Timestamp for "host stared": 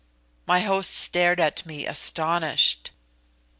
0.61-1.39